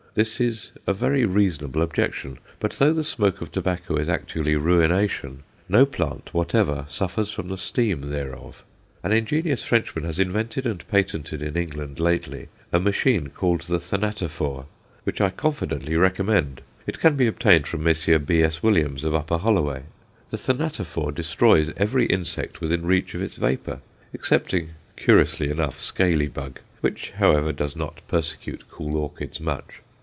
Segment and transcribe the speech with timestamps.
[0.13, 2.37] This is a very reasonable objection.
[2.59, 7.57] But though the smoke of tobacco is actual ruination, no plant whatever suffers from the
[7.57, 8.65] steam thereof.
[9.03, 14.65] An ingenious Frenchman has invented and patented in England lately a machine called the Thanatophore,
[15.05, 16.59] which I confidently recommend.
[16.85, 18.17] It can be obtained from Messrs.
[18.23, 18.61] B.S.
[18.61, 19.83] Williams, of Upper Holloway.
[20.27, 23.79] The Thanatophore destroys every insect within reach of its vapour,
[24.13, 29.79] excepting, curiously enough, scaly bug, which, however, does not persecute cool orchids much.